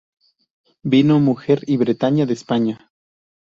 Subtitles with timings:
[0.81, 2.91] vino, mujer y Bretaña, de España.